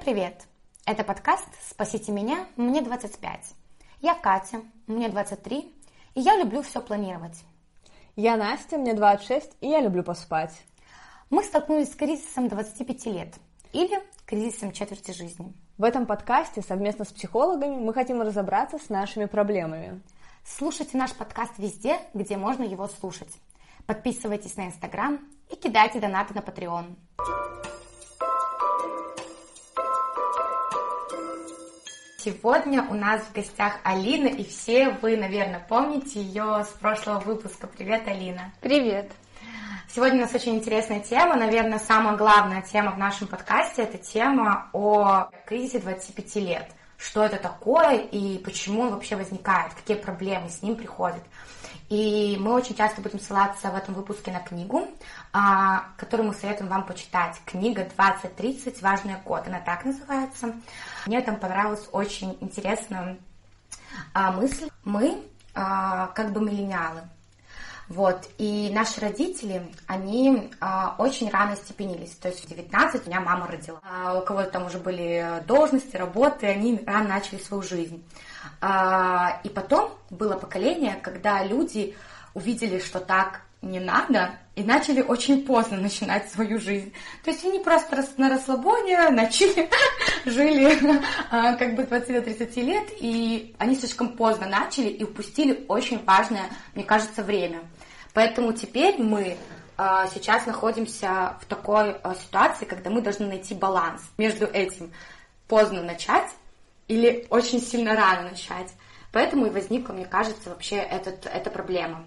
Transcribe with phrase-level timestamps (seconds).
[0.00, 0.46] привет!
[0.86, 3.38] Это подкаст «Спасите меня, мне 25».
[4.00, 5.74] Я Катя, мне 23,
[6.14, 7.44] и я люблю все планировать.
[8.16, 10.58] Я Настя, мне 26, и я люблю поспать.
[11.28, 13.34] Мы столкнулись с кризисом 25 лет
[13.74, 15.52] или кризисом четверти жизни.
[15.76, 20.00] В этом подкасте совместно с психологами мы хотим разобраться с нашими проблемами.
[20.46, 23.34] Слушайте наш подкаст везде, где можно его слушать.
[23.84, 25.20] Подписывайтесь на Инстаграм
[25.50, 26.96] и кидайте донаты на Patreon.
[32.22, 37.66] Сегодня у нас в гостях Алина, и все вы, наверное, помните ее с прошлого выпуска.
[37.66, 38.52] Привет, Алина.
[38.60, 39.10] Привет.
[39.88, 44.68] Сегодня у нас очень интересная тема, наверное, самая главная тема в нашем подкасте– это тема
[44.74, 46.70] о кризисе 25 лет.
[46.98, 51.22] Что это такое и почему он вообще возникает, какие проблемы с ним приходят.
[51.90, 54.86] И мы очень часто будем ссылаться в этом выпуске на книгу,
[55.32, 57.36] а, которую мы советуем вам почитать.
[57.44, 59.48] Книга 2030 «Важный код».
[59.48, 60.54] Она так называется.
[61.04, 63.18] Мне там понравилась очень интересная
[64.14, 64.70] а, мысль.
[64.84, 65.20] Мы
[65.52, 67.02] а, как бы миллениалы.
[67.88, 70.52] Вот, и наши родители, они
[70.98, 73.80] очень рано степенились, то есть в 19 у меня мама родила.
[74.16, 78.04] У кого-то там уже были должности, работы, они рано начали свою жизнь.
[78.60, 81.96] А, и потом было поколение, когда люди
[82.34, 86.92] увидели, что так не надо, и начали очень поздно начинать свою жизнь.
[87.24, 89.68] То есть они просто на расслабоне начали,
[90.24, 90.78] жили
[91.30, 96.44] а, как бы 20-30 лет, и они слишком поздно начали и упустили очень важное,
[96.74, 97.60] мне кажется, время.
[98.14, 99.36] Поэтому теперь мы
[99.76, 104.90] а, сейчас находимся в такой ситуации, когда мы должны найти баланс между этим
[105.48, 106.30] поздно начать
[106.90, 108.74] или очень сильно рано начать.
[109.12, 112.04] Поэтому и возникла, мне кажется, вообще этот, эта проблема.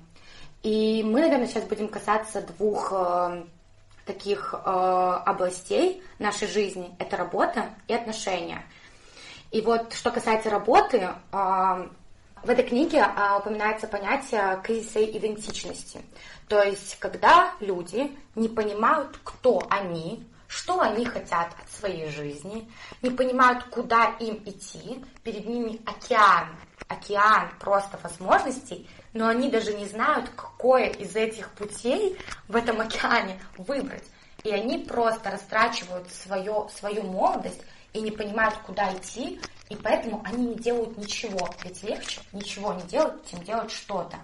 [0.62, 3.45] И мы, наверное, сейчас будем касаться двух э,
[4.06, 6.94] таких э, областей нашей жизни.
[7.00, 8.66] Это работа и отношения.
[9.52, 16.02] И вот что касается работы, э, в этой книге а, упоминается понятие кризиса идентичности.
[16.50, 22.69] То есть, когда люди не понимают, кто они, что они хотят от своей жизни,
[23.02, 26.47] не понимают, куда им идти, перед ними океан,
[26.88, 33.40] океан просто возможностей, но они даже не знают, какое из этих путей в этом океане
[33.58, 34.03] выбрать.
[34.44, 37.62] И они просто растрачивают свое, свою молодость
[37.94, 39.40] и не понимают, куда идти,
[39.70, 41.50] и поэтому они не делают ничего.
[41.64, 44.18] Ведь легче ничего не делать, чем делать что-то.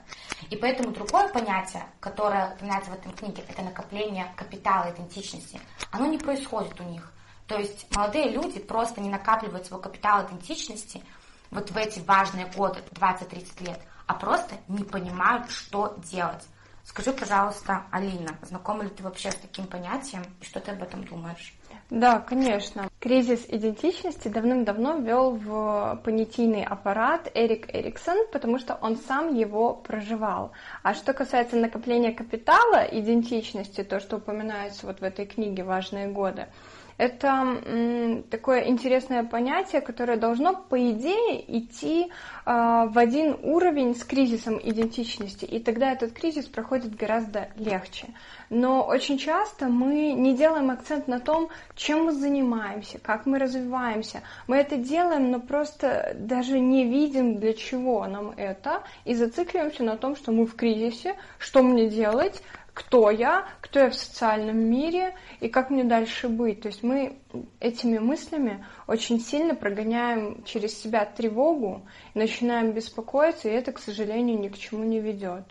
[0.50, 5.60] И поэтому другое понятие, которое упоминается в этом книге, это накопление капитала идентичности.
[5.92, 7.12] Оно не происходит у них.
[7.48, 11.02] То есть молодые люди просто не накапливают свой капитал идентичности
[11.50, 16.46] вот в эти важные годы, 20-30 лет, а просто не понимают, что делать.
[16.84, 21.04] Скажи, пожалуйста, Алина, знакома ли ты вообще с таким понятием и что ты об этом
[21.06, 21.56] думаешь?
[21.90, 22.88] Да, конечно.
[23.00, 30.52] Кризис идентичности давным-давно ввел в понятийный аппарат Эрик Эриксон, потому что он сам его проживал.
[30.84, 36.48] А что касается накопления капитала идентичности, то, что упоминается вот в этой книге «Важные годы»,
[37.00, 42.12] это такое интересное понятие, которое должно, по идее, идти
[42.46, 48.08] а, в один уровень с кризисом идентичности, и тогда этот кризис проходит гораздо легче.
[48.50, 54.22] Но очень часто мы не делаем акцент на том, чем мы занимаемся, как мы развиваемся.
[54.48, 59.96] Мы это делаем, но просто даже не видим, для чего нам это, и зацикливаемся на
[59.96, 62.44] том, что мы в кризисе, что мне делать,
[62.80, 66.62] кто я, кто я в социальном мире и как мне дальше быть.
[66.62, 67.20] То есть мы
[67.60, 74.48] этими мыслями очень сильно прогоняем через себя тревогу, начинаем беспокоиться, и это, к сожалению, ни
[74.48, 75.44] к чему не ведет.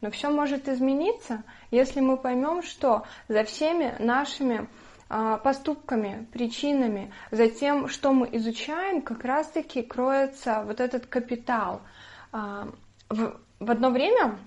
[0.00, 1.42] Но все может измениться,
[1.72, 4.68] если мы поймем, что за всеми нашими
[5.08, 11.82] а, поступками, причинами, за тем, что мы изучаем, как раз-таки кроется вот этот капитал.
[12.30, 12.68] А,
[13.08, 14.38] в, в одно время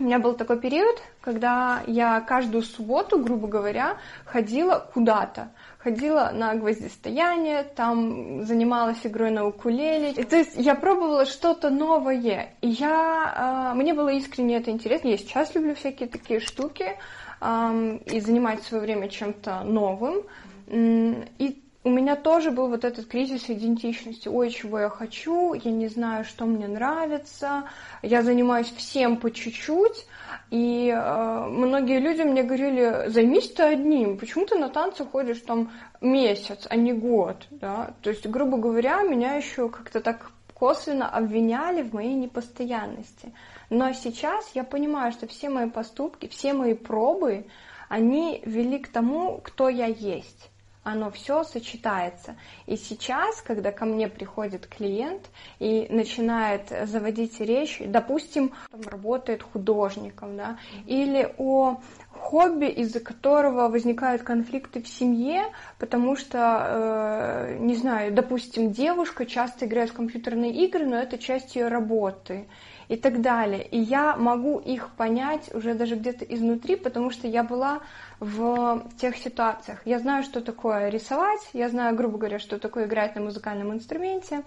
[0.00, 5.52] у меня был такой период, когда я каждую субботу, грубо говоря, ходила куда-то.
[5.78, 10.12] Ходила на гвоздистояние, там занималась игрой на укулеле.
[10.12, 12.54] И, то есть я пробовала что-то новое.
[12.60, 15.08] И я, э, мне было искренне это интересно.
[15.08, 16.96] Я сейчас люблю всякие такие штуки
[17.40, 20.22] э, и занимать свое время чем-то новым.
[20.68, 24.28] И у меня тоже был вот этот кризис идентичности.
[24.28, 27.70] Ой, чего я хочу, я не знаю, что мне нравится,
[28.02, 30.06] я занимаюсь всем по чуть-чуть.
[30.50, 35.72] И э, многие люди мне говорили, займись ты одним, почему ты на танцы ходишь там
[36.02, 37.94] месяц, а не год, да?
[38.02, 43.32] То есть, грубо говоря, меня еще как-то так косвенно обвиняли в моей непостоянности.
[43.70, 47.46] Но сейчас я понимаю, что все мои поступки, все мои пробы,
[47.88, 50.49] они вели к тому, кто я есть
[50.82, 52.36] оно все сочетается.
[52.66, 55.28] И сейчас, когда ко мне приходит клиент
[55.58, 61.80] и начинает заводить речь, допустим, там, работает художником, да, или о
[62.20, 65.44] хобби, из-за которого возникают конфликты в семье,
[65.78, 71.56] потому что, э, не знаю, допустим, девушка часто играет в компьютерные игры, но это часть
[71.56, 72.46] ее работы
[72.88, 73.64] и так далее.
[73.66, 77.80] И я могу их понять уже даже где-то изнутри, потому что я была
[78.20, 79.80] в тех ситуациях.
[79.86, 84.42] Я знаю, что такое рисовать, я знаю, грубо говоря, что такое играть на музыкальном инструменте,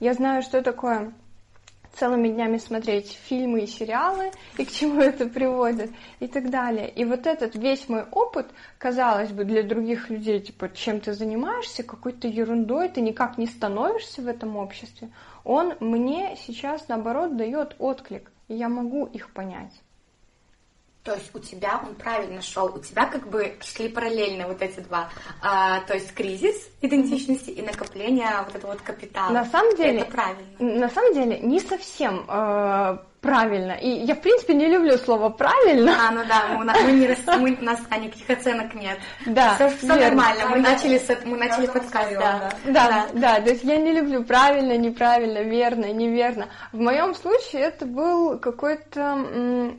[0.00, 1.12] я знаю, что такое
[1.98, 5.90] целыми днями смотреть фильмы и сериалы, и к чему это приводит,
[6.20, 6.88] и так далее.
[6.88, 8.46] И вот этот весь мой опыт,
[8.78, 14.22] казалось бы, для других людей, типа, чем ты занимаешься, какой-то ерундой, ты никак не становишься
[14.22, 15.10] в этом обществе,
[15.44, 19.72] он мне сейчас, наоборот, дает отклик, и я могу их понять.
[21.08, 24.80] То есть у тебя он правильно шел, у тебя как бы шли параллельно вот эти
[24.80, 25.08] два,
[25.40, 29.32] а, то есть кризис идентичности и накопление вот этого вот капитала.
[29.32, 30.44] На самом деле, это правильно.
[30.58, 33.72] На самом деле не совсем э, правильно.
[33.72, 35.92] И я в принципе не люблю слово правильно.
[35.98, 37.08] А, ну да, мы, мы не
[37.38, 38.98] мы, у нас а, никаких оценок нет.
[39.26, 39.54] Да.
[39.56, 40.46] Все, все нормально.
[40.48, 42.12] Мы начали с мы начали подкаст.
[42.12, 42.52] Да.
[42.66, 43.40] Да, да, да.
[43.40, 46.48] То есть я не люблю правильно, неправильно, верно, неверно.
[46.72, 49.74] В моем случае это был какой-то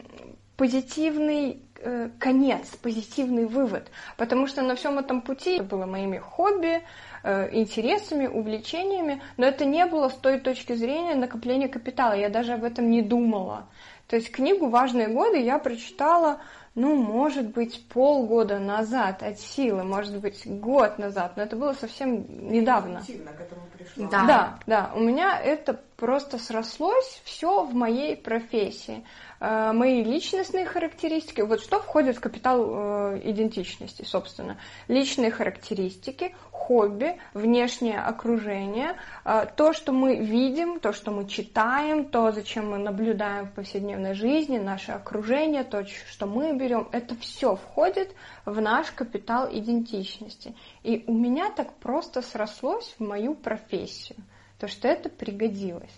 [0.60, 6.84] позитивный э, конец, позитивный вывод, потому что на всем этом пути это было моими хобби,
[7.24, 12.52] э, интересами, увлечениями, но это не было с той точки зрения накопления капитала, я даже
[12.52, 13.70] об этом не думала.
[14.08, 16.42] То есть книгу «Важные годы» я прочитала,
[16.76, 22.52] ну, может быть, полгода назад от силы, может быть, год назад, но это было совсем
[22.52, 23.02] недавно.
[23.02, 24.08] к этому пришла.
[24.10, 24.26] Да.
[24.26, 29.04] да, да, у меня это просто срослось все в моей профессии.
[29.40, 31.42] Э, мои личностные характеристики.
[31.42, 32.66] Вот что входит в капитал
[33.14, 34.58] э, идентичности, собственно.
[34.88, 36.36] Личные характеристики,
[36.70, 38.96] хобби, внешнее окружение,
[39.26, 44.14] э, то, что мы видим, то, что мы читаем, то, зачем мы наблюдаем в повседневной
[44.14, 48.14] жизни, наше окружение, то, что мы берем, это все входит
[48.46, 50.54] в наш капитал идентичности.
[50.84, 54.20] И у меня так просто срослось в мою профессию,
[54.60, 55.98] то, что это пригодилось.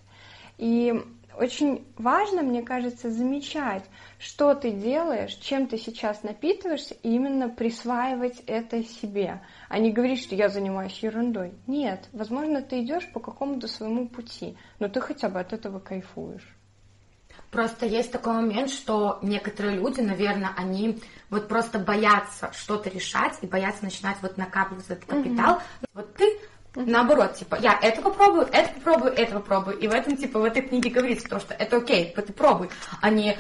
[0.58, 0.94] И
[1.38, 3.84] очень важно, мне кажется, замечать,
[4.20, 10.22] что ты делаешь, чем ты сейчас напитываешься, и именно присваивать это себе, а не говорить,
[10.22, 11.54] что я занимаюсь ерундой.
[11.68, 16.56] Нет, возможно, ты идешь по какому-то своему пути, но ты хотя бы от этого кайфуешь.
[17.50, 23.48] Просто есть такой момент, что некоторые люди, наверное, они вот просто боятся что-то решать и
[23.48, 25.58] боятся начинать вот накапливать этот капитал.
[25.58, 25.86] Mm-hmm.
[25.94, 26.40] Вот ты
[26.74, 29.78] Наоборот, типа, я это попробую, это попробую, это попробую.
[29.80, 32.70] И в этом, типа, в этой книге говорится то, что это окей, типа, ты пробуй,
[33.02, 33.38] а не,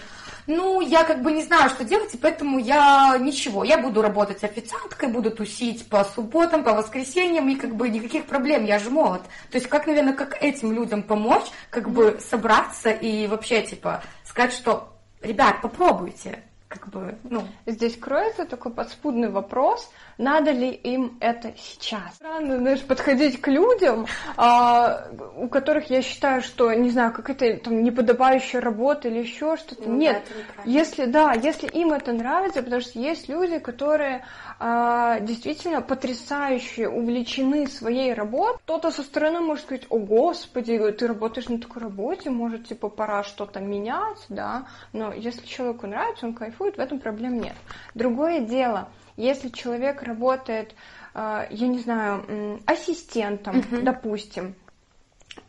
[0.48, 4.44] ну, я как бы не знаю, что делать, и поэтому я ничего, я буду работать
[4.44, 9.22] официанткой, буду тусить по субботам, по воскресеньям, и как бы никаких проблем, я же молод.
[9.50, 14.54] То есть как, наверное, как этим людям помочь, как бы собраться и вообще, типа, сказать,
[14.54, 17.44] что, ребят, попробуйте, как бы, ну...
[17.66, 22.16] Здесь кроется такой подспудный вопрос, надо ли им это сейчас.
[22.16, 24.06] Странно, знаешь, подходить к людям,
[24.38, 29.90] а, у которых я считаю, что, не знаю, какая-то там неподобающая работа или еще что-то.
[29.90, 34.24] Ну, Нет, да, если, да, если им это нравится, потому что есть люди, которые
[35.22, 38.60] действительно потрясающие, увлечены своей работой.
[38.64, 43.24] Кто-то со стороны может сказать, о господи, ты работаешь на такой работе, может, типа, пора
[43.24, 47.56] что-то менять, да, но если человеку нравится, он кайфует, в этом проблем нет.
[47.96, 50.76] Другое дело, если человек работает,
[51.14, 54.56] а, я не знаю, ассистентом, допустим,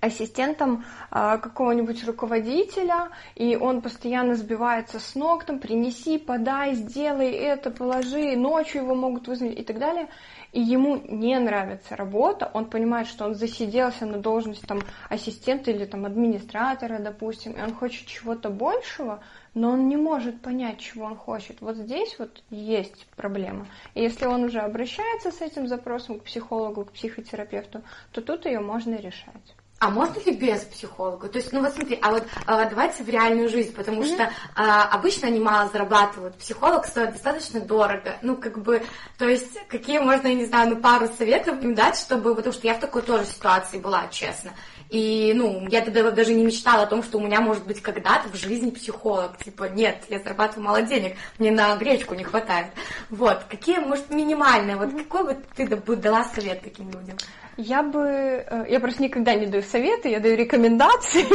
[0.00, 7.70] ассистентом э, какого-нибудь руководителя, и он постоянно сбивается с ног, там, принеси, подай, сделай это,
[7.70, 10.08] положи, ночью его могут вызвать и так далее,
[10.52, 15.86] и ему не нравится работа, он понимает, что он засиделся на должность там, ассистента или
[15.86, 19.22] там, администратора, допустим, и он хочет чего-то большего,
[19.54, 21.60] но он не может понять, чего он хочет.
[21.60, 23.66] Вот здесь вот есть проблема.
[23.94, 28.60] И если он уже обращается с этим запросом к психологу, к психотерапевту, то тут ее
[28.60, 29.54] можно решать.
[29.82, 31.28] А можно ли без психолога?
[31.28, 34.14] То есть, ну вот смотри, а вот а, давайте в реальную жизнь, потому mm-hmm.
[34.14, 36.36] что а, обычно они мало зарабатывают.
[36.36, 38.16] Психолог стоит достаточно дорого.
[38.22, 38.84] Ну, как бы,
[39.18, 42.64] то есть, какие можно, я не знаю, ну, пару советов им дать, чтобы, потому что
[42.68, 44.52] я в такой тоже ситуации была, честно.
[44.88, 48.28] И, ну, я тогда даже не мечтала о том, что у меня может быть когда-то
[48.28, 49.36] в жизни психолог.
[49.42, 52.68] Типа, нет, я зарабатываю мало денег, мне на гречку не хватает.
[53.10, 57.16] Вот, какие, может, минимальные, вот какой бы ты дала совет таким людям?
[57.56, 58.44] Я бы...
[58.48, 61.22] Э, я просто никогда не даю советы, я даю рекомендации.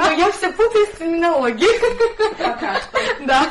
[0.00, 1.80] Ну я все путаю с терминологией.
[3.26, 3.42] Да.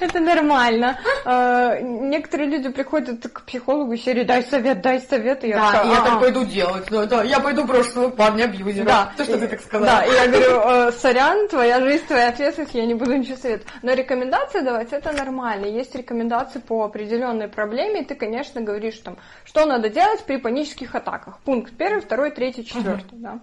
[0.00, 0.98] Это нормально.
[1.24, 5.44] А, некоторые люди приходят к психологу и серии «дай совет, дай совет».
[5.44, 6.86] И я да, я так пойду делать.
[6.90, 8.84] Да, да, я пойду брошу парня абьюзера.
[8.84, 9.12] Да.
[9.16, 9.86] То, что ты так сказала.
[9.86, 13.72] Да, и я говорю, «Э, сорян, твоя жизнь, твоя ответственность, я не буду ничего советовать.
[13.82, 15.66] Но рекомендации давать это нормально.
[15.66, 20.94] Есть рекомендации по определенной проблеме, и ты, конечно, говоришь там, что надо делать при панических
[20.94, 21.25] атаках.
[21.44, 23.18] Пункт первый, второй, третий, четвертый.
[23.18, 23.40] Да.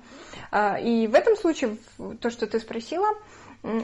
[0.52, 1.78] А, и в этом случае,
[2.22, 3.08] то, что ты спросила,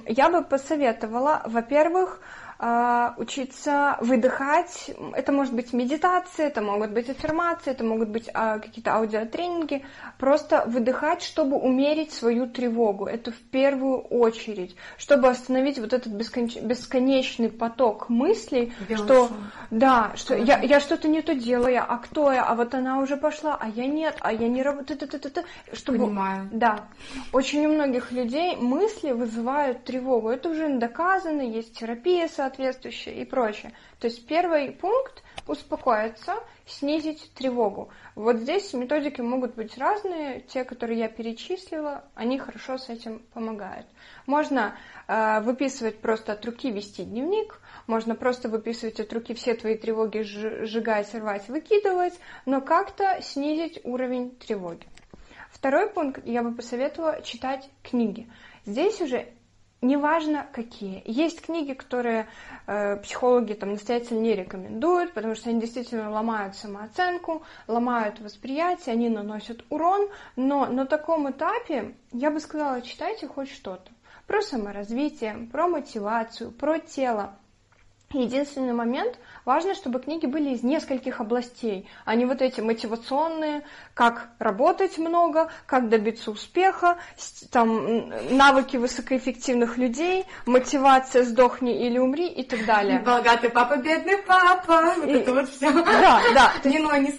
[0.08, 2.20] я бы посоветовала, во-первых,
[2.59, 4.91] учиться выдыхать.
[5.13, 9.85] Это может быть медитация, это могут быть аффирмации, это могут быть а, какие-то аудиотренинги.
[10.17, 13.05] Просто выдыхать, чтобы умерить свою тревогу.
[13.05, 14.75] Это в первую очередь.
[14.97, 16.57] Чтобы остановить вот этот бесконеч...
[16.57, 19.37] бесконечный поток мыслей, Белый что шум.
[19.71, 23.15] да, что я, я что-то не то делаю, а кто я, а вот она уже
[23.15, 24.99] пошла, а я нет, а я не работаю.
[25.71, 25.99] Чтобы...
[25.99, 26.49] Понимаю.
[26.51, 26.89] Да.
[27.31, 30.29] Очень у многих людей мысли вызывают тревогу.
[30.29, 33.74] Это уже доказано, есть терапия, соответствующее и прочее.
[34.00, 37.89] То есть первый пункт– успокоиться, снизить тревогу.
[38.15, 40.41] Вот здесь методики могут быть разные.
[40.41, 43.88] Те, которые я перечислила, они хорошо с этим помогают.
[44.25, 44.75] Можно
[45.08, 50.22] э, выписывать просто от руки, вести дневник, можно просто выписывать от руки все твои тревоги,
[50.22, 52.13] сжигать, рвать, выкидывать,
[52.46, 54.86] но как-то снизить уровень тревоги.
[55.51, 58.29] Второй пункт я бы посоветовала читать книги.
[58.65, 59.34] Здесь уже
[59.81, 61.01] неважно какие.
[61.05, 62.27] Есть книги, которые
[62.67, 69.09] э, психологи там настоятельно не рекомендуют, потому что они действительно ломают самооценку, ломают восприятие, они
[69.09, 73.91] наносят урон, но на таком этапе я бы сказала, читайте хоть что-то.
[74.27, 77.38] Про саморазвитие, про мотивацию, про тело.
[78.11, 83.61] Единственный момент, важно, чтобы книги были из нескольких областей, а не вот эти мотивационные,
[83.93, 86.97] как работать много, как добиться успеха,
[87.51, 92.99] там, навыки высокоэффективных людей, мотивация «сдохни или умри» и так далее.
[93.05, 95.71] Богатый папа, бедный папа, вот и, это вот все.
[95.71, 96.53] Да, да.
[96.67, 97.13] Не но не.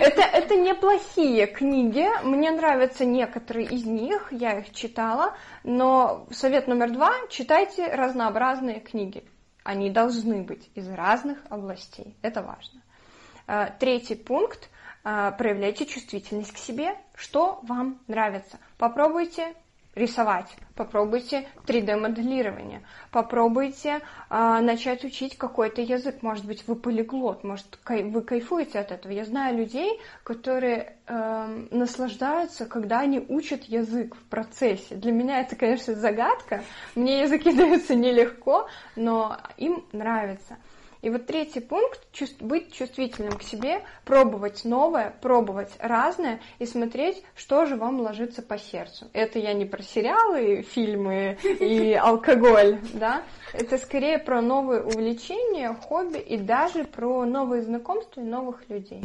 [0.00, 6.90] Это, это неплохие книги, мне нравятся некоторые из них, я их читала, но совет номер
[6.90, 9.22] два– читайте разнообразные книги.
[9.64, 12.16] Они должны быть из разных областей.
[12.22, 12.82] Это важно.
[13.46, 14.70] Э, третий пункт.
[15.04, 16.96] Э, проявляйте чувствительность к себе.
[17.14, 18.58] Что вам нравится?
[18.78, 19.54] Попробуйте
[19.94, 28.02] рисовать, попробуйте 3D-моделирование, попробуйте а, начать учить какой-то язык, может быть, вы полиглот, может, кай,
[28.04, 29.12] вы кайфуете от этого.
[29.12, 34.96] Я знаю людей, которые э, наслаждаются, когда они учат язык в процессе.
[34.96, 40.56] Для меня это, конечно, загадка, мне языки даются нелегко, но им нравится.
[41.04, 42.00] И вот третий пункт–
[42.40, 48.56] быть чувствительным к себе, пробовать новое, пробовать разное и смотреть, что же вам ложится по
[48.56, 49.08] сердцу.
[49.12, 56.20] Это я не про сериалы, фильмы и алкоголь, да, это скорее про новые увлечения, хобби
[56.20, 59.02] и даже про новые знакомства и новых людей.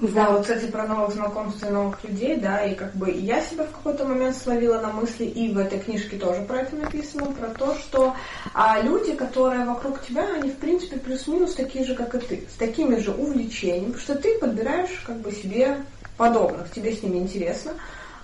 [0.00, 3.64] Да, вот, кстати, про новых знакомств и новых людей, да, и как бы я себя
[3.64, 7.48] в какой-то момент словила на мысли, и в этой книжке тоже про это написано, про
[7.48, 8.14] то, что
[8.52, 12.56] а, люди, которые вокруг тебя, они, в принципе, плюс-минус такие же, как и ты, с
[12.56, 15.78] такими же увлечениями, что ты подбираешь как бы себе
[16.16, 17.72] подобных, тебе с ними интересно,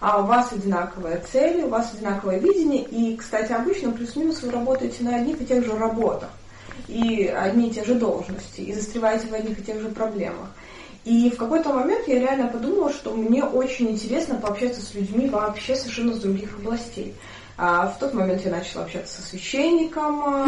[0.01, 5.05] а у вас одинаковые цели, у вас одинаковое видение, и, кстати, обычно плюс-минус вы работаете
[5.05, 6.31] на одних и тех же работах,
[6.89, 10.49] и одни и те же должности, и застреваете в одних и тех же проблемах.
[11.09, 15.75] И в какой-то момент я реально подумала, что мне очень интересно пообщаться с людьми вообще
[15.75, 17.15] совершенно с других областей.
[17.57, 20.47] А в тот момент я начала общаться со священником,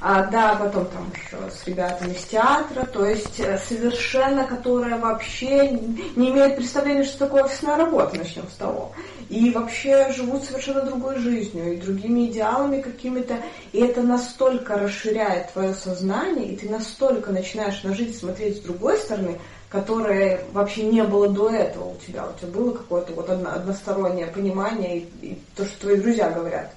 [0.00, 5.70] а, да, потом там еще с ребятами из театра, то есть э, совершенно, которые вообще
[6.14, 8.92] не имеют представления, что такое офисная работа, начнем с того.
[9.28, 13.38] И вообще живут совершенно другой жизнью и другими идеалами какими-то.
[13.72, 18.98] И это настолько расширяет твое сознание, и ты настолько начинаешь на жизнь смотреть с другой
[18.98, 19.40] стороны,
[19.76, 22.26] которое вообще не было до этого у тебя.
[22.26, 26.72] У тебя было какое-то вот одно, одностороннее понимание и, и то, что твои друзья говорят.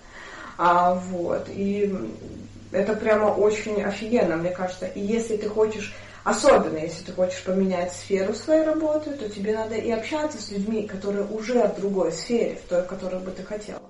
[0.58, 1.48] А, вот.
[1.48, 1.96] И
[2.74, 4.86] это прямо очень офигенно, мне кажется.
[4.88, 9.75] И если ты хочешь, особенно если ты хочешь поменять сферу своей работы, то тебе надо
[9.75, 13.44] и общаться с людьми, которые уже в другой сфере, в той, в которой бы ты
[13.44, 13.82] хотела.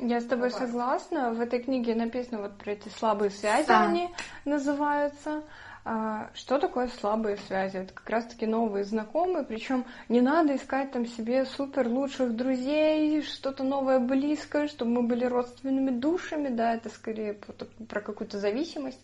[0.00, 1.30] Я с тобой согласна.
[1.30, 3.82] В этой книге написано вот про эти слабые связи, да.
[3.82, 4.08] они
[4.44, 5.42] называются.
[5.82, 7.78] А, что такое слабые связи?
[7.78, 13.64] Это как раз-таки новые знакомые, причем не надо искать там себе супер лучших друзей, что-то
[13.64, 17.34] новое близкое, чтобы мы были родственными душами, да, это скорее
[17.88, 19.00] про какую-то зависимость.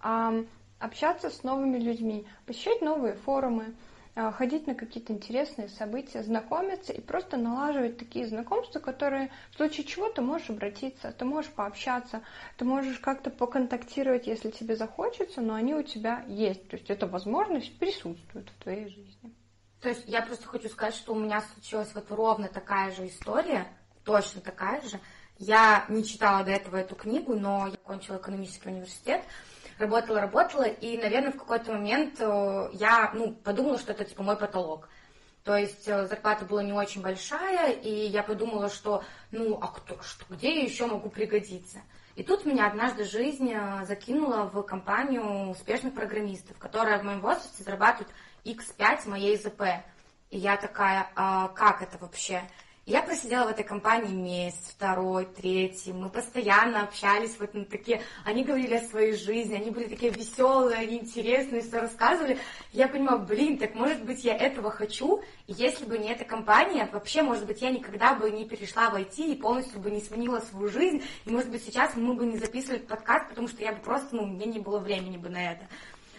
[0.00, 0.32] А
[0.80, 3.74] общаться с новыми людьми, посещать новые форумы,
[4.16, 10.08] ходить на какие-то интересные события, знакомиться и просто налаживать такие знакомства, которые в случае чего
[10.08, 12.22] ты можешь обратиться, ты можешь пообщаться,
[12.56, 16.66] ты можешь как-то поконтактировать, если тебе захочется, но они у тебя есть.
[16.68, 19.34] То есть эта возможность присутствует в твоей жизни.
[19.82, 23.66] То есть я просто хочу сказать, что у меня случилась вот ровно такая же история,
[24.02, 24.98] точно такая же.
[25.38, 29.22] Я не читала до этого эту книгу, но я кончила экономический университет,
[29.78, 34.36] работала, работала, и, наверное, в какой-то момент э, я, ну, подумала, что это, типа, мой
[34.36, 34.88] потолок.
[35.44, 40.02] То есть э, зарплата была не очень большая, и я подумала, что, ну, а кто,
[40.02, 41.78] что, где я еще могу пригодиться?
[42.16, 47.62] И тут меня однажды жизнь э, закинула в компанию успешных программистов, которая в моем возрасте
[47.62, 48.08] зарабатывает
[48.44, 49.62] X5 моей ЗП.
[50.30, 52.42] И я такая, а как это вообще?
[52.88, 55.92] Я просидела в этой компании месяц, второй, третий.
[55.92, 58.00] Мы постоянно общались вот на такие...
[58.24, 62.38] Они говорили о своей жизни, они были такие веселые, они интересные, все рассказывали.
[62.72, 66.88] Я понимаю, блин, так может быть я этого хочу, и если бы не эта компания,
[66.92, 70.38] вообще, может быть, я никогда бы не перешла в IT и полностью бы не сменила
[70.38, 73.80] свою жизнь, и, может быть, сейчас мы бы не записывали подкаст, потому что я бы
[73.80, 75.66] просто, ну, у меня не было времени бы на это.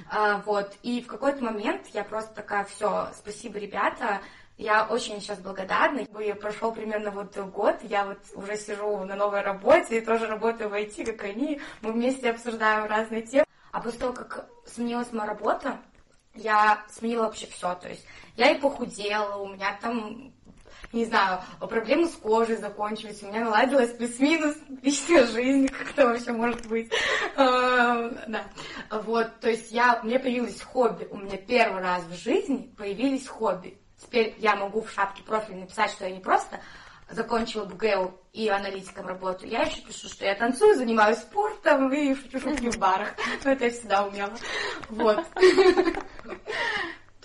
[0.09, 4.19] А, вот, и в какой-то момент я просто такая, все, спасибо, ребята,
[4.57, 6.05] я очень сейчас благодарна.
[6.39, 10.73] Прошел примерно вот год, я вот уже сижу на новой работе и тоже работаю в
[10.73, 11.61] IT, как они.
[11.81, 13.45] Мы вместе обсуждаем разные темы.
[13.71, 15.77] А после того, как сменилась моя работа,
[16.33, 17.75] я сменила вообще все.
[17.75, 20.33] То есть я и похудела, у меня там
[20.93, 26.31] не знаю, проблемы с кожей закончились, у меня наладилась плюс-минус личная жизнь, как это вообще
[26.31, 26.91] может быть.
[27.35, 28.43] А, да.
[28.89, 33.27] Вот, то есть я, у меня появилось хобби, у меня первый раз в жизни появились
[33.27, 33.77] хобби.
[34.07, 36.61] Теперь я могу в шапке профиля написать, что я не просто
[37.09, 39.51] закончила БГУ и аналитиком работаю.
[39.51, 43.09] Я еще пишу, что я танцую, занимаюсь спортом и шучу в барах.
[43.43, 44.33] Это я всегда умела.
[44.89, 45.25] Вот.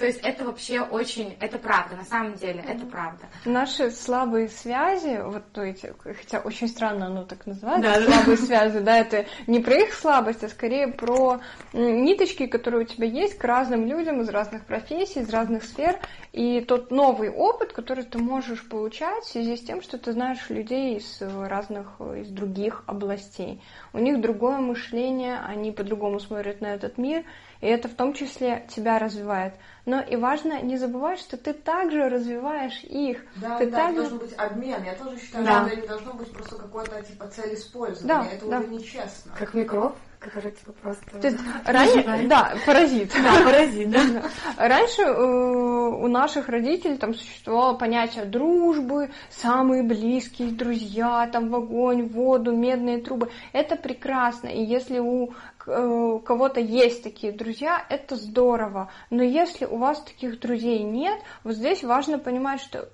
[0.02, 3.26] То есть это вообще очень, это правда, на самом деле, это правда.
[3.44, 8.42] Наши слабые связи, вот то эти, хотя очень странно оно так называется, да, слабые да.
[8.44, 11.38] связи, да, это не про их слабость, а скорее про
[11.72, 16.00] ниточки, которые у тебя есть к разным людям из разных профессий, из разных сфер,
[16.32, 20.50] и тот новый опыт, который ты можешь получать в связи с тем, что ты знаешь
[20.50, 23.62] людей из разных, из других областей.
[23.92, 27.24] У них другое мышление, они по-другому смотрят на этот мир,
[27.62, 29.54] и это в том числе тебя развивает.
[29.86, 33.24] Но и важно не забывать, что ты также развиваешь их.
[33.36, 34.00] Да, ты да, также...
[34.00, 34.82] должен быть обмен.
[34.84, 35.66] Я тоже считаю, да.
[35.66, 38.08] что не должно быть просто какой-то типа цель использования.
[38.08, 38.58] Да, это да.
[38.58, 39.32] уже нечестно.
[39.38, 39.96] Как микроб?
[40.36, 41.04] Же типа просто...
[41.20, 43.12] То есть, ранее, да, паразит.
[43.12, 44.22] Да, паразит, да.
[44.56, 52.04] Раньше э, у наших родителей там существовало понятие дружбы, самые близкие друзья, там в огонь,
[52.04, 53.30] в воду, медные трубы.
[53.52, 54.46] Это прекрасно.
[54.46, 55.32] И если у
[55.66, 58.90] у кого-то есть такие друзья, это здорово.
[59.10, 62.88] Но если у вас таких друзей нет, вот здесь важно понимать, что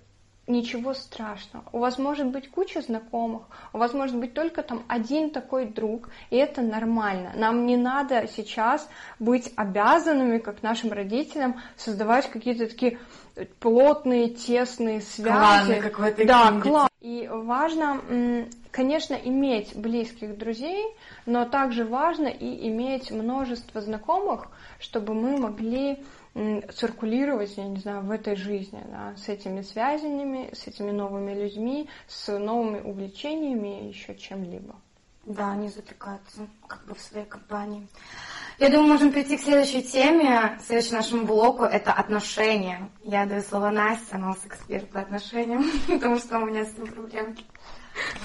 [0.49, 1.65] ничего страшного.
[1.73, 6.09] У вас может быть куча знакомых, у вас может быть только там один такой друг,
[6.31, 7.33] и это нормально.
[7.37, 12.99] Нам не надо сейчас быть обязанными, как нашим родителям, создавать какие-то такие
[13.61, 15.81] плотные, тесные связи.
[15.91, 16.89] Кланы, да, клан.
[17.01, 18.01] И важно,
[18.73, 20.85] конечно, иметь близких друзей,
[21.29, 24.49] но также важно и иметь множество знакомых,
[24.81, 26.03] чтобы мы могли
[26.75, 31.89] циркулировать, я не знаю, в этой жизни, да, с этими связями, с этими новыми людьми,
[32.07, 34.75] с новыми увлечениями еще чем-либо.
[35.27, 37.87] Да, не затыкаться как бы в своей компании.
[38.59, 41.65] Я думаю, можем перейти к следующей теме, к следующему нашему блоку.
[41.65, 42.89] Это отношения.
[43.05, 46.73] Я даю слово Насте, она у нас эксперт по отношениям, потому что у меня с
[46.73, 47.45] этим проблемки.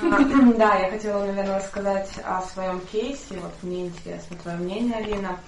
[0.57, 3.39] Да, я хотела, наверное, рассказать о своем кейсе.
[3.39, 5.39] Вот мне интересно твое мнение, Алина.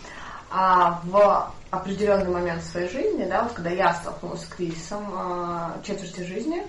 [0.51, 6.21] А в определенный момент своей жизни, да, вот когда я столкнулась с кризисом а, четверти
[6.21, 6.63] жизни,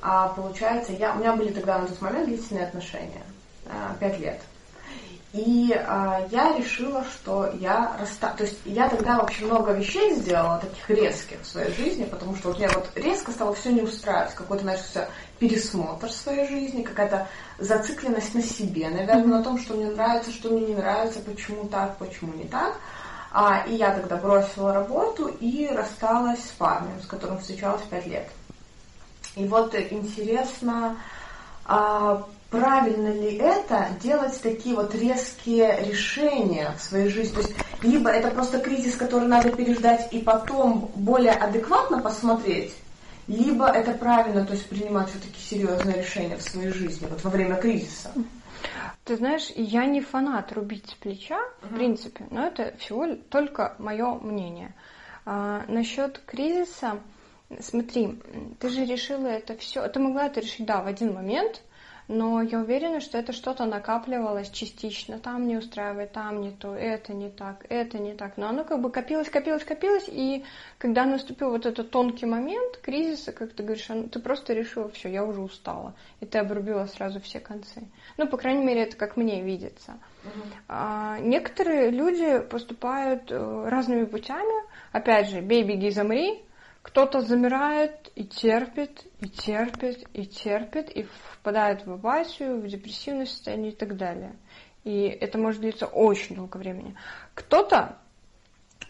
[0.00, 3.22] а, получается, я, у меня были тогда на тот момент длительные отношения,
[3.66, 4.40] а, пять лет.
[5.36, 8.32] И э, я решила, что я расста...
[8.38, 12.48] То есть я тогда вообще много вещей сделала, таких резких в своей жизни, потому что
[12.48, 14.34] вот меня вот резко стало все не устраивать.
[14.34, 20.30] Какой-то, начался пересмотр своей жизни, какая-то зацикленность на себе, наверное, на том, что мне нравится,
[20.30, 22.74] что мне не нравится, почему так, почему не так.
[23.32, 28.28] А, и я тогда бросила работу и рассталась с парнем, с которым встречалась пять лет.
[29.34, 30.96] И вот интересно,
[31.66, 37.34] а, правильно ли это делать такие вот резкие решения в своей жизни?
[37.34, 42.74] То есть либо это просто кризис, который надо переждать и потом более адекватно посмотреть,
[43.28, 47.56] либо это правильно, то есть принимать все-таки серьезные решения в своей жизни вот во время
[47.56, 48.12] кризиса.
[49.04, 51.68] Ты знаешь, я не фанат рубить с плеча, uh-huh.
[51.68, 54.74] в принципе, но это всего только мое мнение.
[55.24, 57.00] А, насчет кризиса,
[57.60, 58.20] смотри,
[58.58, 61.62] ты же решила это все, ты могла это решить, да, в один момент,
[62.08, 65.18] но я уверена, что это что-то накапливалось частично.
[65.18, 68.36] Там не устраивает, там не то, это не так, это не так.
[68.36, 70.44] Но оно как бы копилось, копилось, копилось, и
[70.78, 75.24] когда наступил вот этот тонкий момент кризиса, как ты говоришь, ты просто решила, все, я
[75.24, 77.82] уже устала, и ты обрубила сразу все концы.
[78.16, 79.98] Ну, по крайней мере, это как мне видится.
[80.24, 80.52] Uh-huh.
[80.68, 84.64] А, некоторые люди поступают э, разными путями.
[84.92, 86.42] Опять же, бей, беги, замри.
[86.86, 93.72] Кто-то замирает и терпит, и терпит, и терпит, и впадает в апатию, в депрессивное состояние
[93.72, 94.36] и так далее.
[94.84, 96.94] И это может длиться очень долго времени.
[97.34, 97.98] Кто-то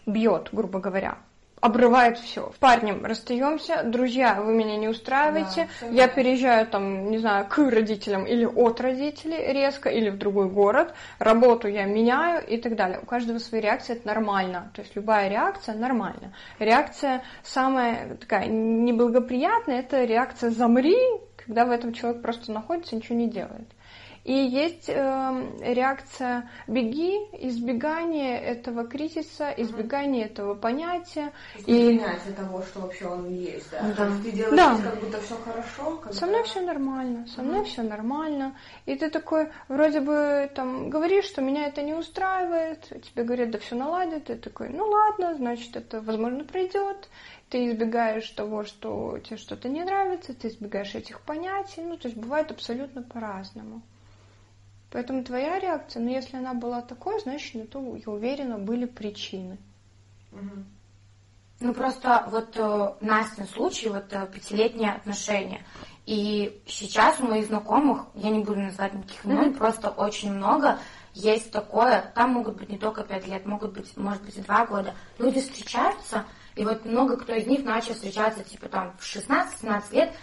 [0.05, 1.17] бьет, грубо говоря,
[1.67, 2.51] обрывает все.
[2.59, 8.25] Парнем расстаемся, друзья, вы меня не устраиваете, да, я переезжаю там, не знаю, к родителям
[8.25, 12.99] или от родителей резко, или в другой город, работу я меняю и так далее.
[13.01, 14.71] У каждого свои реакции, это нормально.
[14.73, 16.33] То есть любая реакция нормальна.
[16.59, 20.97] Реакция самая такая неблагоприятная, это реакция «замри»,
[21.35, 23.67] когда в этом человек просто находится и ничего не делает.
[24.27, 24.93] И есть э,
[25.61, 31.31] реакция беги, избегание этого кризиса, избегание этого понятия.
[31.59, 33.93] И принятие того, что вообще он есть, да.
[33.95, 34.11] да.
[34.21, 34.77] ты делаешь да.
[34.83, 35.95] как будто все хорошо.
[35.99, 36.11] Когда...
[36.11, 38.57] Со мной все нормально, со мной все нормально.
[38.85, 43.59] И ты такой, вроде бы там говоришь, что меня это не устраивает, тебе говорят, да
[43.59, 47.07] все наладит, ты такой, ну ладно, значит это возможно пройдет.
[47.47, 51.81] Ты избегаешь того, что тебе что-то не нравится, ты избегаешь этих понятий.
[51.81, 53.83] Ну, то есть бывает абсолютно по-разному.
[54.91, 59.57] Поэтому твоя реакция, ну если она была такой, значит, на то, я уверена, были причины.
[61.59, 65.65] Ну просто вот э, Настин случай, вот э, пятилетние отношения.
[66.05, 69.57] И сейчас у моих знакомых, я не буду называть никаких имен, mm-hmm.
[69.57, 70.77] просто очень много
[71.13, 74.67] есть такое, там могут быть не только пять лет, могут быть, может быть, и два
[74.67, 74.93] года.
[75.17, 80.13] Люди встречаются, и вот много кто из них начал встречаться, типа там в 16-17 лет,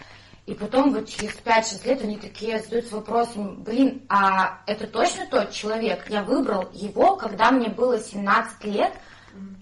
[0.46, 5.52] и потом вот через 5-6 лет они такие задаются вопросом, блин, а это точно тот
[5.52, 6.04] человек?
[6.10, 8.92] Я выбрал его, когда мне было 17 лет,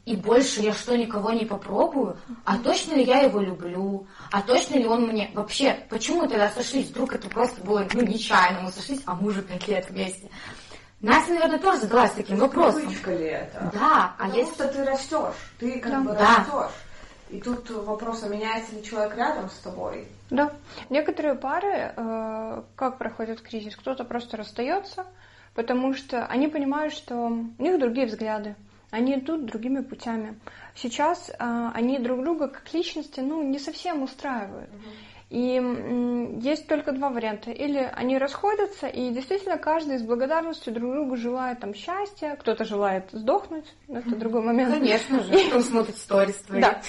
[0.04, 2.16] и больше я что, никого не попробую?
[2.44, 4.08] А точно ли я его люблю?
[4.32, 5.30] А точно ли он мне...
[5.34, 6.88] Вообще, почему мы тогда сошлись?
[6.88, 10.28] Вдруг это просто было, ну, нечаянно мы сошлись, а мы уже 5 лет вместе.
[11.00, 12.82] Настя, наверное, тоже задалась таким вопросом.
[12.82, 13.70] Привычка ли это?
[13.72, 14.14] Да.
[14.18, 14.54] А Потому есть...
[14.54, 16.00] что ты растешь, ты как да.
[16.00, 16.76] бы растешь.
[17.30, 20.08] И тут вопрос, а меняется ли человек рядом с тобой?
[20.32, 20.50] Да.
[20.88, 25.06] Некоторые пары, э, как проходят кризис, кто-то просто расстается,
[25.54, 28.56] потому что они понимают, что у них другие взгляды,
[28.90, 30.40] они идут другими путями.
[30.74, 34.70] Сейчас э, они друг друга как личности ну, не совсем устраивают.
[34.70, 34.90] Угу.
[35.32, 37.52] И есть только два варианта.
[37.52, 43.08] Или они расходятся, и действительно каждый с благодарностью друг другу желает там счастья, кто-то желает
[43.12, 44.74] сдохнуть, это другой момент.
[44.74, 46.60] Конечно же, кто смотрит сторис твои.
[46.60, 46.82] Да.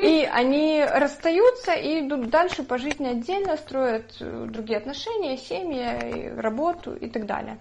[0.00, 6.94] И они расстаются и идут дальше по жизни отдельно, строят э, другие отношения, семьи, работу
[6.94, 7.58] и так далее.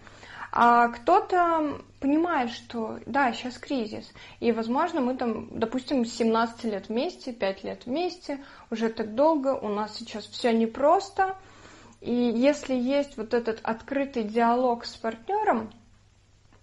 [0.52, 7.34] А кто-то понимает, что да, сейчас кризис, и, возможно, мы там, допустим, 17 лет вместе,
[7.34, 11.36] 5 лет вместе, уже так долго, у нас сейчас все непросто,
[12.02, 15.72] и если есть вот этот открытый диалог с партнером,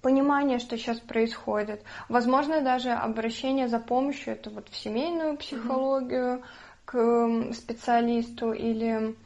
[0.01, 6.42] понимание, что сейчас происходит, возможно, даже обращение за помощью, это вот в семейную психологию,
[6.87, 7.51] mm-hmm.
[7.51, 9.16] к специалисту или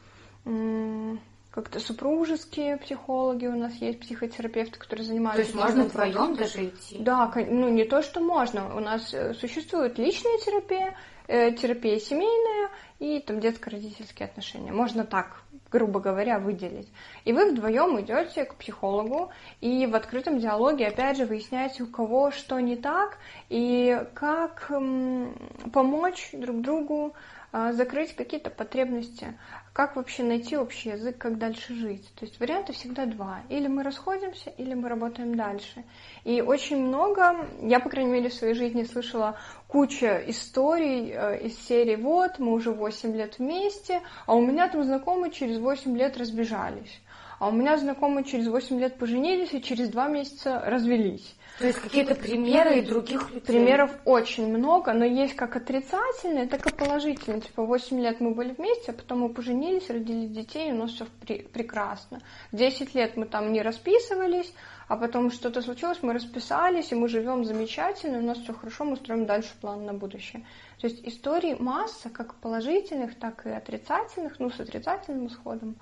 [1.51, 5.41] как-то супружеские психологи у нас есть, психотерапевты, которые занимаются...
[5.41, 6.97] То есть можно вдвоем даже идти?
[6.99, 8.75] Да, ну не то, что можно.
[8.75, 10.95] У нас э, существует личная терапия,
[11.27, 14.71] э, терапия семейная и там детско-родительские отношения.
[14.71, 16.91] Можно так, грубо говоря, выделить.
[17.25, 22.29] И вы вдвоем идете к психологу, и в открытом диалоге, опять же, выясняете, у кого
[22.29, 23.17] что не так,
[23.49, 25.33] и как м,
[25.73, 27.15] помочь друг другу
[27.51, 29.37] закрыть какие-то потребности,
[29.73, 32.11] как вообще найти общий язык, как дальше жить.
[32.15, 33.41] То есть варианты всегда два.
[33.49, 35.83] Или мы расходимся, или мы работаем дальше.
[36.25, 41.57] И очень много, я, по крайней мере, в своей жизни слышала куча историй э, из
[41.65, 46.17] серии «Вот, мы уже 8 лет вместе, а у меня там знакомые через 8 лет
[46.17, 47.01] разбежались».
[47.39, 51.35] А у меня знакомые через 8 лет поженились и через 2 месяца развелись.
[51.59, 53.41] То есть какие-то примеры и других людей?
[53.41, 57.41] Примеров очень много, но есть как отрицательные, так и положительные.
[57.41, 60.91] Типа 8 лет мы были вместе, а потом мы поженились, родили детей, и у нас
[60.91, 62.21] все прекрасно.
[62.53, 64.53] 10 лет мы там не расписывались,
[64.87, 68.95] а потом что-то случилось, мы расписались, и мы живем замечательно, у нас все хорошо, мы
[68.95, 70.45] строим дальше план на будущее.
[70.79, 75.75] То есть историй масса, как положительных, так и отрицательных, ну, с отрицательным исходом.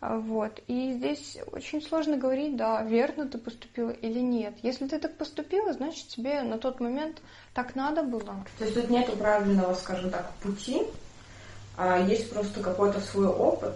[0.00, 0.60] А, Вот.
[0.68, 4.54] И здесь очень сложно говорить, да, верно ты поступила или нет.
[4.62, 7.20] Если ты так поступила, значит тебе на тот момент
[7.54, 8.44] так надо было.
[8.58, 10.82] То есть тут нету правильного, скажем так, пути,
[11.76, 13.74] а есть просто какой-то свой опыт.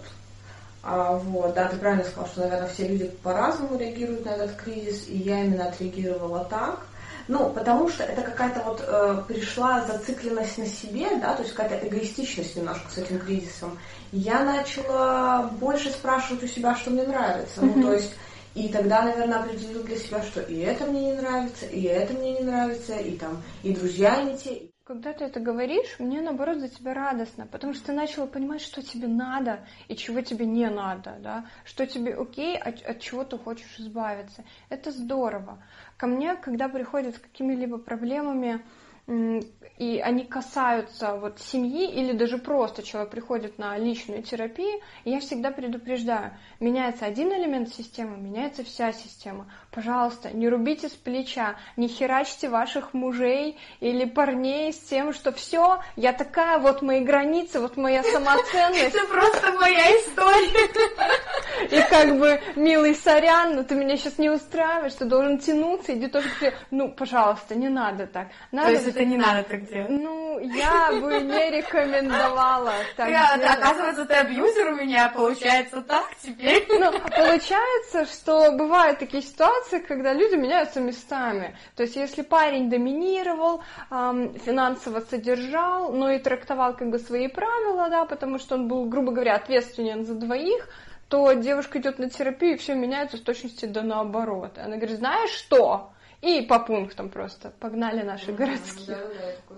[0.81, 5.07] А, вот, да, ты правильно сказал, что, наверное, все люди по-разному реагируют на этот кризис,
[5.07, 6.85] и я именно отреагировала так.
[7.27, 11.87] Ну, потому что это какая-то вот э, пришла зацикленность на себе, да, то есть какая-то
[11.87, 13.77] эгоистичность немножко с этим кризисом.
[14.11, 17.61] Я начала больше спрашивать у себя, что мне нравится.
[17.61, 18.13] Ну, то есть
[18.55, 22.33] и тогда, наверное, определю для себя, что и это мне не нравится, и это мне
[22.33, 24.72] не нравится, и там, и друзья не те.
[24.93, 28.83] Когда ты это говоришь, мне наоборот за тебя радостно, потому что ты начала понимать, что
[28.83, 33.39] тебе надо и чего тебе не надо, да, что тебе окей, от, от чего ты
[33.39, 34.43] хочешь избавиться.
[34.69, 35.63] Это здорово.
[35.97, 38.63] Ко мне, когда приходят с какими-либо проблемами,
[39.05, 45.51] и они касаются вот семьи или даже просто человек приходит на личную терапию, я всегда
[45.51, 49.51] предупреждаю, меняется один элемент системы, меняется вся система.
[49.71, 55.81] Пожалуйста, не рубите с плеча, не херачьте ваших мужей или парней с тем, что все,
[55.95, 58.95] я такая, вот мои границы, вот моя самоценность.
[58.95, 60.69] Это просто моя история.
[61.71, 66.07] И как бы, милый сорян, но ты меня сейчас не устраиваешь, ты должен тянуться, иди
[66.07, 66.53] тоже к тебе.
[66.71, 68.27] Ну, пожалуйста, не надо так.
[68.51, 68.92] Надо...
[68.95, 69.89] Это не надо так делать.
[69.89, 73.57] Ну, я бы не рекомендовала так делать.
[73.57, 76.65] оказывается, ты абьюзер у меня, получается так теперь.
[76.69, 81.55] Ну, получается, что бывают такие ситуации, когда люди меняются местами.
[81.75, 88.05] То есть, если парень доминировал, финансово содержал, но и трактовал как бы свои правила, да,
[88.05, 90.67] потому что он был, грубо говоря, ответственен за двоих,
[91.09, 94.57] то девушка идет на терапию, и все меняется с точностью до наоборот.
[94.57, 95.91] Она говорит, знаешь что?
[96.23, 98.97] И по пунктам просто погнали наши городские.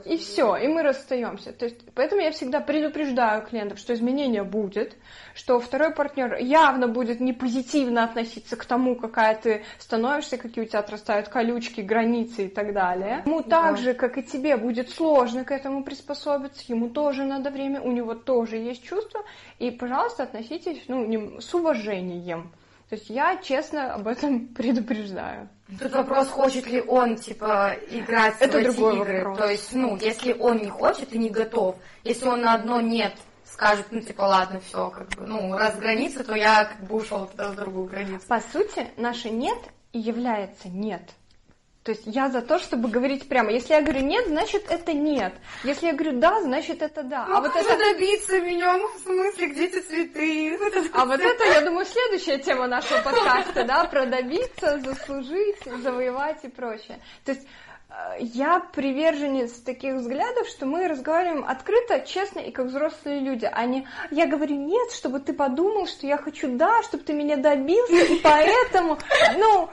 [0.04, 1.54] И все, и мы расстаемся.
[1.54, 4.96] То есть, поэтому я всегда предупреждаю клиентов, что изменение будет,
[5.36, 10.68] что второй партнер явно будет не позитивно относиться к тому, какая ты становишься, какие у
[10.68, 13.22] тебя отрастают колючки, границы и так далее.
[13.28, 17.80] Ему так же, как и тебе, будет сложно к этому приспособиться, ему тоже надо время,
[17.80, 19.22] у него тоже есть чувства,
[19.60, 22.52] и, пожалуйста, относитесь ну, с уважением.
[22.90, 25.48] То есть я честно об этом предупреждаю.
[25.80, 29.18] Тут вопрос, хочет ли он, типа, играть Это в эти игры.
[29.18, 29.38] вопрос.
[29.40, 33.14] То есть, ну, если он не хочет и не готов, если он на одно нет
[33.46, 37.26] скажет, ну, типа, ладно, все, как бы, ну, раз граница, то я как бы ушел
[37.28, 38.26] тогда в другую границу.
[38.28, 39.58] По сути, наше нет
[39.94, 41.02] и является нет.
[41.86, 43.52] То есть я за то, чтобы говорить прямо.
[43.52, 45.36] Если я говорю нет, значит это нет.
[45.64, 47.28] Если я говорю да, значит это да.
[47.28, 50.60] Ну, А вот это, добиться меня, ну, в смысле, где эти цветы?
[50.94, 56.48] А вот это, я думаю, следующая тема нашего подкаста, да, про добиться, заслужить, завоевать и
[56.48, 57.00] прочее.
[57.24, 57.46] То есть
[58.20, 63.88] я приверженец таких взглядов, что мы разговариваем открыто, честно и как взрослые люди, а не
[64.12, 68.20] я говорю нет, чтобы ты подумал, что я хочу да, чтобы ты меня добился, и
[68.22, 68.98] поэтому,
[69.38, 69.70] ну,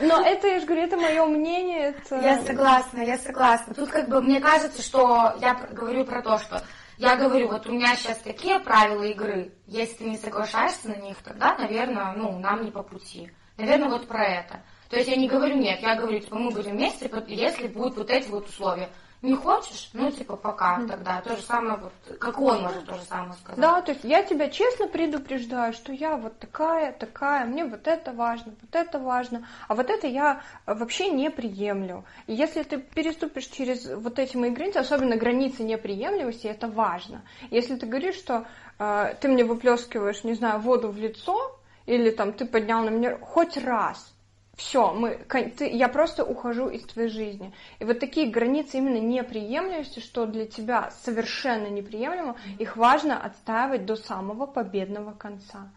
[0.00, 2.20] э, но это, я же говорю, это мое мнение, это...
[2.20, 3.74] Я согласна, я согласна.
[3.74, 6.62] Тут как бы мне кажется, что я говорю про то, что
[6.98, 9.52] я говорю, вот у меня сейчас такие правила игры.
[9.66, 13.30] Если ты не соглашаешься на них, тогда, наверное, ну, нам не по пути.
[13.58, 14.62] Наверное, вот про это.
[14.88, 18.10] То есть я не говорю нет, я говорю, типа, мы будем вместе, если будут вот
[18.10, 18.88] эти вот условия.
[19.22, 19.90] Не хочешь?
[19.92, 21.20] Ну, типа, пока тогда.
[21.22, 23.58] То же самое, вот, как он может то же самое сказать.
[23.58, 28.12] Да, то есть я тебя честно предупреждаю, что я вот такая, такая, мне вот это
[28.12, 32.04] важно, вот это важно, а вот это я вообще не приемлю.
[32.26, 37.22] И если ты переступишь через вот эти мои границы, особенно границы неприемлемости, это важно.
[37.50, 38.46] Если ты говоришь, что
[38.78, 43.18] э, ты мне выплескиваешь, не знаю, воду в лицо, или там ты поднял на меня
[43.18, 44.12] хоть раз,
[44.56, 45.18] все, мы,
[45.58, 47.52] ты- я просто ухожу из твоей жизни.
[47.78, 53.96] И вот такие границы именно неприемлемости, что для тебя совершенно неприемлемо, их важно отстаивать до
[53.96, 55.70] самого победного конца.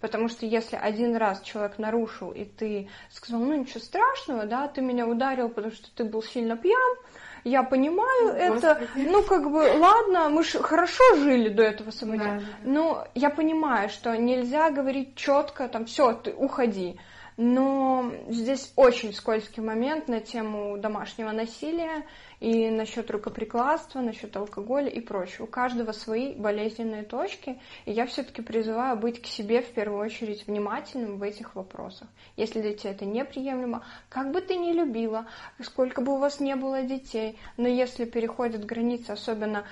[0.00, 4.82] Потому что если один раз человек нарушил, и ты сказал, ну ничего страшного, да, ты
[4.82, 6.96] меня ударил, потому что ты был сильно пьян,
[7.44, 12.70] я понимаю это, ну как бы, ладно, мы же хорошо жили до этого события, да.
[12.70, 16.98] но я понимаю, что нельзя говорить четко, там, все, ты уходи.
[17.36, 22.06] Но здесь очень скользкий момент на тему домашнего насилия
[22.38, 25.44] и насчет рукоприкладства, насчет алкоголя и прочего.
[25.44, 30.46] У каждого свои болезненные точки, и я все-таки призываю быть к себе в первую очередь
[30.46, 32.06] внимательным в этих вопросах.
[32.36, 35.26] Если для тебя это неприемлемо, как бы ты ни любила,
[35.60, 39.64] сколько бы у вас не было детей, но если переходят границы, особенно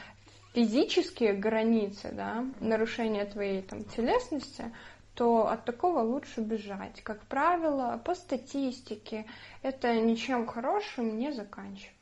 [0.54, 4.72] физические границы, да, нарушение твоей там телесности,
[5.14, 7.02] то от такого лучше бежать.
[7.02, 9.26] Как правило, по статистике
[9.62, 11.92] это ничем хорошим не заканчивается.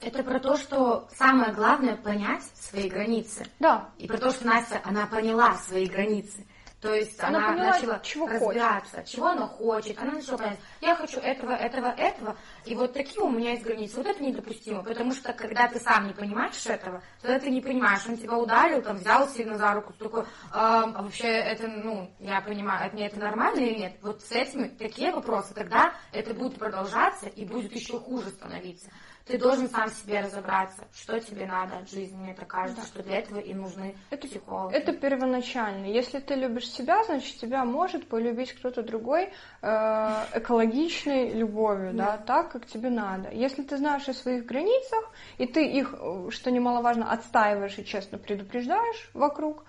[0.00, 3.46] Это про то, что самое главное понять свои границы.
[3.58, 6.46] Да, И про то, что Настя, она поняла свои границы.
[6.84, 9.08] То есть она, она, поняла, начала чего разбираться, хочет.
[9.08, 9.98] чего она хочет.
[9.98, 13.96] Она начала понять, я хочу этого, этого, этого, и вот такие у меня есть границы.
[13.96, 18.02] Вот это недопустимо, потому что когда ты сам не понимаешь этого, тогда ты не понимаешь,
[18.06, 22.92] он тебя ударил, там, взял сильно за руку, такой, а вообще это, ну, я понимаю,
[22.92, 23.96] мне это нормально или нет?
[24.02, 28.90] Вот с этими такие вопросы, тогда это будет продолжаться и будет еще хуже становиться.
[29.26, 32.14] Ты должен сам себе разобраться, что тебе надо от жизни.
[32.16, 32.86] Мне так кажется, да.
[32.86, 34.74] что для этого и нужны это, психологи.
[34.74, 35.86] Это первоначально.
[35.86, 39.32] Если ты любишь себя, значит тебя может полюбить кто-то другой
[39.62, 42.18] э, экологичной любовью, да.
[42.18, 43.30] да, так, как тебе надо.
[43.30, 48.18] Если ты знаешь о своих границах, и ты их, э, что немаловажно, отстаиваешь и честно
[48.18, 49.64] предупреждаешь вокруг,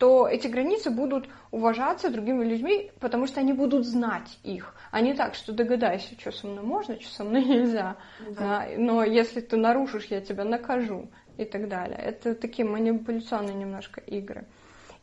[0.00, 4.74] то эти границы будут уважаться другими людьми, потому что они будут знать их.
[4.90, 7.96] А не так, что догадайся, что со мной можно, что со мной нельзя.
[8.30, 8.66] Да.
[8.78, 11.98] Но если ты нарушишь, я тебя накажу и так далее.
[11.98, 14.46] Это такие манипуляционные немножко игры.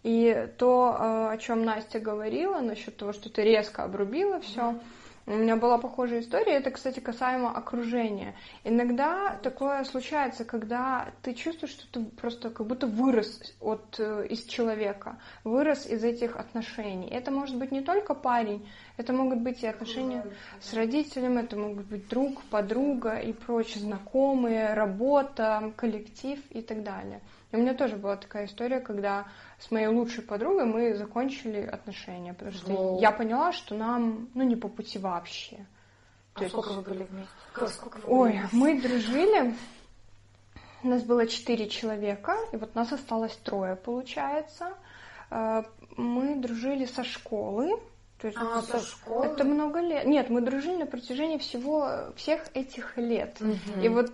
[0.01, 4.81] И то, э, о чем Настя говорила, насчет того, что ты резко обрубила все, mm-hmm
[5.27, 8.33] у меня была похожая история, это, кстати, касаемо окружения.
[8.63, 14.45] Иногда такое случается, когда ты чувствуешь, что ты просто как будто вырос от, э, из
[14.45, 17.09] человека, вырос из этих отношений.
[17.09, 20.23] Это может быть не только парень, это могут быть и отношения
[20.61, 27.21] с родителем, это могут быть друг, подруга и прочие знакомые, работа, коллектив и так далее.
[27.51, 29.27] И у меня тоже была такая история, когда
[29.59, 33.01] с моей лучшей подругой мы закончили отношения, потому что Воу.
[33.01, 35.65] я поняла, что нам, ну, не по пути вообще.
[36.35, 36.77] А То сколько есть...
[36.81, 37.73] вы были вместе?
[37.73, 39.55] Сколько вы Ой, мы дружили.
[40.83, 44.73] У нас было четыре человека, и вот нас осталось трое, получается.
[45.31, 45.63] Э,
[45.95, 47.79] мы дружили со школы.
[48.19, 49.25] То есть а, со школы?
[49.25, 50.05] Это много лет.
[50.05, 53.37] Нет, мы дружили на протяжении всего всех этих лет.
[53.41, 53.81] Угу.
[53.81, 54.11] И вот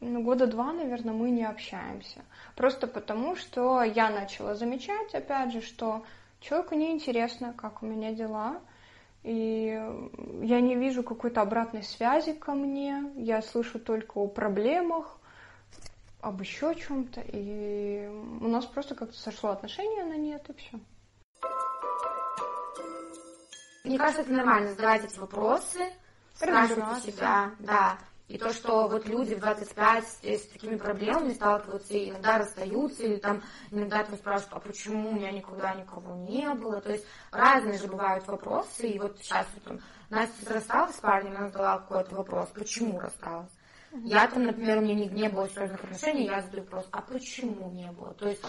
[0.00, 2.24] ну, года два, наверное, мы не общаемся.
[2.54, 6.04] Просто потому, что я начала замечать, опять же, что
[6.40, 8.60] человеку неинтересно, как у меня дела,
[9.22, 9.80] и
[10.42, 15.18] я не вижу какой-то обратной связи ко мне, я слышу только о проблемах,
[16.20, 18.06] об еще чем-то, и
[18.40, 20.80] у нас просто как-то сошло отношение на нет, и все.
[23.84, 25.80] Мне кажется, это нормально задавать эти вопросы,
[26.34, 27.98] спрашивать себя, да.
[28.28, 33.16] И то, что вот люди в 25 с такими проблемами сталкиваются и иногда расстаются, или
[33.16, 36.80] там иногда там спрашивают, а почему у меня никогда никого не было.
[36.80, 38.88] То есть разные же бывают вопросы.
[38.88, 43.50] И вот сейчас вот Настя рассталась с парнем, она задала какой-то вопрос, почему рассталась.
[43.92, 47.70] Я там, например, у меня не, не было серьезных отношений, я задаю вопрос, а почему
[47.70, 48.12] не было?
[48.14, 48.42] То есть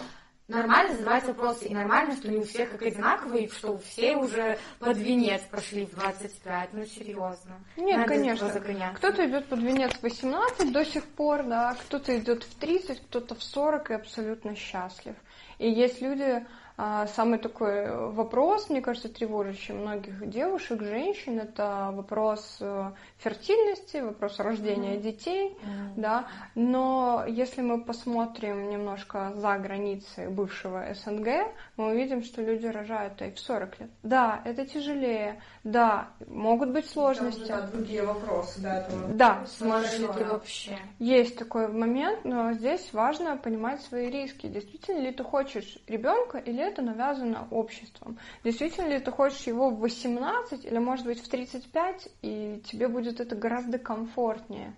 [0.48, 4.96] нормально задавать вопросы, и нормально, что не у всех как одинаковые, что все уже под
[4.96, 7.60] венец пошли в 25, ну серьезно.
[7.76, 8.50] Нет, Надо конечно.
[8.96, 13.34] Кто-то идет под венец в 18 до сих пор, да, кто-то идет в 30, кто-то
[13.34, 15.14] в 40 и абсолютно счастлив.
[15.58, 16.44] И есть люди,
[16.80, 24.38] а, самый такой вопрос, мне кажется, тревожащий многих девушек, женщин, это вопрос э, фертильности, вопрос
[24.38, 25.02] рождения mm-hmm.
[25.02, 25.92] детей, mm-hmm.
[25.96, 26.28] да.
[26.54, 33.32] Но если мы посмотрим немножко за границы бывшего СНГ, мы увидим, что люди рожают и
[33.32, 33.90] в 40 лет.
[34.04, 37.48] Да, это тяжелее, да, могут быть сложности.
[37.48, 38.82] Там, да, другие вопросы, да.
[38.82, 39.44] Это да.
[39.46, 40.78] Сможешь ли ты вообще?
[41.00, 44.46] Есть такой момент, но здесь важно понимать свои риски.
[44.46, 48.18] Действительно ли ты хочешь ребенка или это навязано обществом.
[48.44, 53.20] Действительно ли ты хочешь его в 18 или, может быть, в 35, и тебе будет
[53.20, 54.74] это гораздо комфортнее?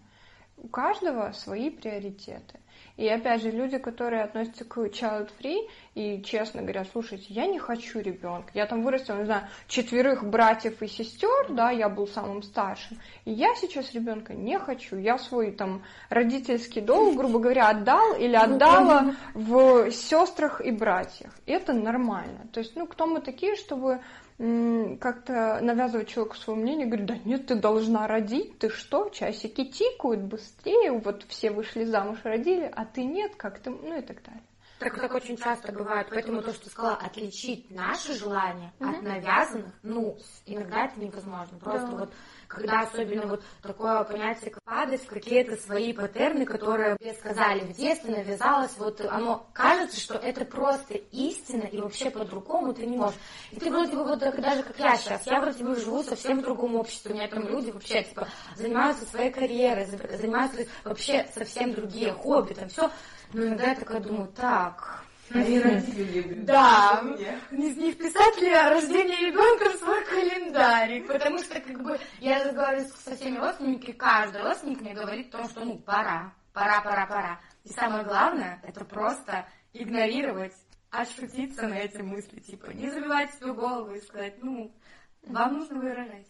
[0.56, 2.60] У каждого свои приоритеты.
[2.96, 7.98] И опять же, люди, которые относятся к child-free и честно говорят, слушайте, я не хочу
[8.00, 8.50] ребенка.
[8.54, 12.98] Я там вырастила, не знаю, четверых братьев и сестер, да, я был самым старшим.
[13.24, 14.96] И я сейчас ребенка не хочу.
[14.96, 21.32] Я свой там родительский долг, грубо говоря, отдал или отдала в сестрах и братьях.
[21.46, 22.46] И это нормально.
[22.52, 24.00] То есть, ну, кто мы такие, чтобы
[24.38, 30.20] как-то навязывать человеку свое мнение, говорит, да нет, ты должна родить, ты что, часики тикают
[30.20, 34.42] быстрее, вот все вышли замуж, родили, а ты нет, как ты, ну и так далее.
[34.80, 38.96] Так, так очень часто бывает, поэтому то, что сказала, отличить наши желания mm-hmm.
[38.96, 41.58] от навязанных, ну, иногда это невозможно.
[41.58, 41.96] Просто да.
[41.98, 42.12] вот
[42.48, 48.16] когда особенно вот такое понятие, падать в какие-то свои паттерны, которые тебе сказали в детстве,
[48.16, 53.18] навязалось, вот оно кажется, что это просто истина, и вообще по-другому ты не можешь.
[53.52, 56.42] И ты вроде бы вот даже как я сейчас, я вроде бы живу совсем в
[56.42, 58.26] другом обществе, у меня там люди вообще типа
[58.56, 62.90] занимаются своей карьерой, занимаются вообще совсем другие хобби, там все.
[63.32, 67.02] Но иногда я такая думаю, так, родители Да,
[67.50, 72.88] не, не вписать ли рождение ребенка в свой календарик, потому что как бы я разговариваю
[73.04, 77.40] со всеми родственниками, каждый родственник мне говорит о том, что ну пора, пора, пора, пора.
[77.64, 80.54] И самое главное, это просто игнорировать
[80.90, 84.74] отшутиться на эти мысли, типа, не забивать себе голову и сказать, ну,
[85.22, 86.26] вам нужно выражать.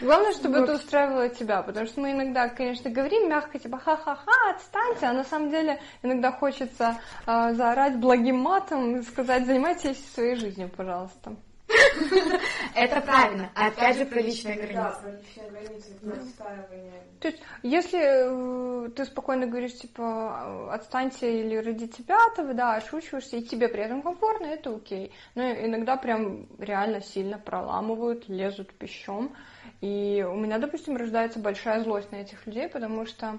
[0.00, 5.06] Главное, чтобы это устраивало тебя, потому что мы иногда, конечно, говорим мягко, типа, ха-ха-ха, отстаньте,
[5.06, 10.70] а на самом деле иногда хочется э, заорать благим матом и сказать, занимайтесь своей жизнью,
[10.74, 11.36] пожалуйста.
[12.74, 13.50] Это правильно.
[13.54, 14.74] Опять же, про личные границы.
[14.74, 17.02] Да, про личные границы, про отстаивание.
[17.20, 23.36] То есть, если э, ты спокойно говоришь, типа, отстаньте или ради тебя, то да, отшучиваешься,
[23.36, 25.12] и тебе при этом комфортно, это окей.
[25.34, 29.34] Но иногда прям реально сильно проламывают, лезут пищом.
[29.80, 33.38] И у меня, допустим, рождается большая злость на этих людей, потому что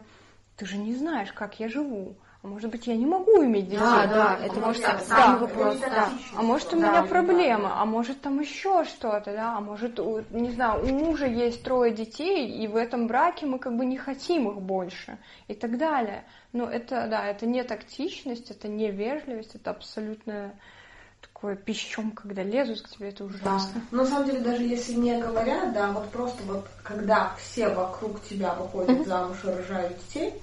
[0.58, 3.80] ты же не знаешь, как я живу а может быть, я не могу иметь детей.
[3.80, 6.14] Да, да, это может быть самый вопрос, да.
[6.38, 7.08] А может, у Да, меня да.
[7.08, 11.64] проблема, а может, там еще что-то, да, а может, у- не знаю, у мужа есть
[11.64, 15.18] трое детей, и в этом браке мы как бы не хотим их больше,
[15.50, 16.24] и так далее.
[16.54, 20.54] Но это, да, это не тактичность, это не вежливость, это абсолютно
[21.22, 23.82] такое пищом, когда лезут к тебе, это ужасно.
[23.92, 28.24] Но на самом деле, даже если не говорят, да, вот просто вот когда все вокруг
[28.24, 30.34] тебя выходят замуж и рожают детей,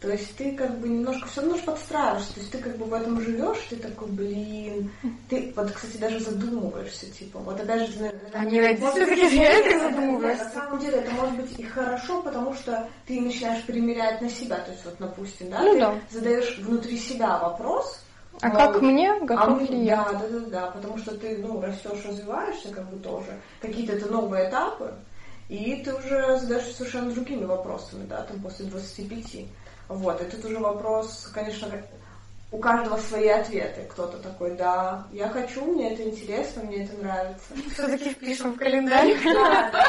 [0.00, 2.84] то есть ты как бы немножко все равно же подстраиваешься, то есть ты как бы
[2.84, 4.90] в этом живешь, ты такой, блин,
[5.30, 9.64] ты вот, кстати, даже задумываешься, типа, вот А не родители может быть, такие, я так
[9.72, 10.44] нет, задумываешься.
[10.44, 14.56] На самом деле это может быть и хорошо, потому что ты начинаешь примерять на себя,
[14.58, 15.94] то есть вот, допустим, да, Ну ты да.
[16.10, 17.98] задаешь внутри себя вопрос,
[18.42, 19.96] А мол, как мне, а готов мы- ли я?
[20.04, 23.38] Да, да, да, да, потому что ты, ну, растешь, развиваешься, как бы тоже.
[23.62, 24.92] Какие-то это новые этапы,
[25.48, 29.46] и ты уже задаешься совершенно другими вопросами, да, там после 25.
[29.88, 31.86] Вот, и тут уже вопрос, конечно, как-
[32.52, 33.84] у каждого свои ответы.
[33.90, 37.54] Кто-то такой, да, я хочу, мне это интересно, мне это нравится.
[37.72, 39.16] Все-таки впишем в календарь.
[39.24, 39.84] Да, да.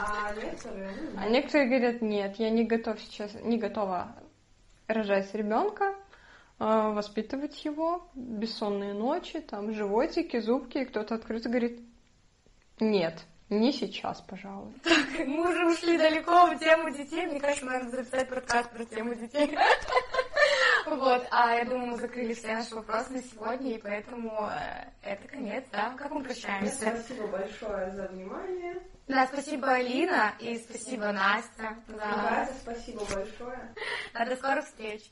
[0.00, 4.08] А некоторые, ну, А некоторые говорят, нет, я не готов сейчас, не готова
[4.88, 5.94] рожать ребенка,
[6.58, 11.80] э, воспитывать его, бессонные ночи, там, животики, зубки, и кто-то открыто говорит,
[12.80, 13.20] нет,
[13.50, 14.74] не сейчас, пожалуй.
[15.26, 17.26] Мы уже ушли далеко в тему детей.
[17.26, 19.56] Мне кажется, надо записать подкаст про тему детей.
[20.86, 25.28] Вот, а я думаю, мы закрыли все наши вопросы на сегодня, и поэтому э, это
[25.28, 25.94] конец, да?
[25.98, 26.96] Как мы прощаемся?
[26.96, 28.82] Спасибо большое за внимание.
[29.06, 31.76] Да, спасибо, Алина, и спасибо, Настя.
[31.88, 33.74] Катя, спасибо большое.
[34.14, 35.02] Да, До скорых встреч.